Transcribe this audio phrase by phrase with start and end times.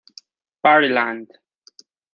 [0.63, 1.29] Party Land